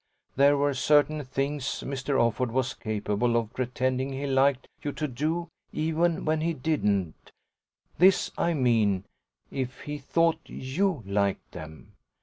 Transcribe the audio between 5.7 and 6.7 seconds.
even when he